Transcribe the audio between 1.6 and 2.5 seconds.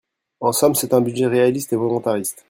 et volontariste